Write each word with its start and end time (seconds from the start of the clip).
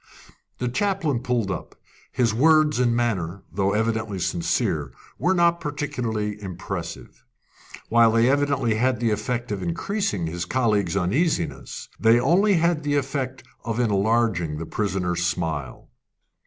The 0.57 0.67
chaplain 0.67 1.19
pulled 1.19 1.51
up. 1.51 1.75
His 2.11 2.33
words 2.33 2.79
and 2.79 2.95
manner, 2.95 3.43
though 3.51 3.73
evidently 3.73 4.17
sincere, 4.17 4.91
were 5.19 5.35
not 5.35 5.61
particularly 5.61 6.41
impressive. 6.41 7.23
While 7.87 8.11
they 8.13 8.27
evidently 8.27 8.73
had 8.73 8.99
the 8.99 9.11
effect 9.11 9.51
of 9.51 9.61
increasing 9.61 10.25
his 10.25 10.43
colleagues' 10.45 10.97
uneasiness, 10.97 11.87
they 11.99 12.19
only 12.19 12.55
had 12.55 12.81
the 12.81 12.95
effect 12.95 13.43
of 13.63 13.79
enlarging 13.79 14.57
the 14.57 14.65
prisoner's 14.65 15.23
smile. 15.23 15.91